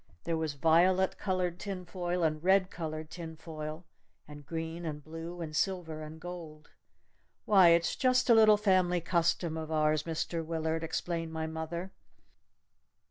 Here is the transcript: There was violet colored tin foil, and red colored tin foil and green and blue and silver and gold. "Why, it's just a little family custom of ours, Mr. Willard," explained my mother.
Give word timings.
There 0.23 0.35
was 0.35 0.55
violet 0.55 1.19
colored 1.19 1.59
tin 1.59 1.85
foil, 1.85 2.23
and 2.23 2.43
red 2.43 2.71
colored 2.71 3.11
tin 3.11 3.35
foil 3.35 3.85
and 4.27 4.43
green 4.43 4.83
and 4.83 5.03
blue 5.03 5.41
and 5.41 5.55
silver 5.55 6.01
and 6.01 6.19
gold. 6.19 6.71
"Why, 7.45 7.67
it's 7.69 7.95
just 7.95 8.27
a 8.27 8.33
little 8.33 8.57
family 8.57 8.99
custom 8.99 9.57
of 9.57 9.71
ours, 9.71 10.01
Mr. 10.01 10.43
Willard," 10.43 10.83
explained 10.83 11.31
my 11.33 11.45
mother. 11.45 11.91